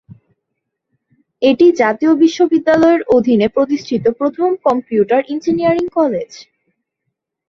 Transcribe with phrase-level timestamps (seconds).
[1.41, 6.31] এটি জাতীয় বিশ্ববিদ্যালয়ের অধীনে প্রতিষ্ঠিত প্রথম কম্পিউটার ইঞ্জিনিয়ারিং কলেজ।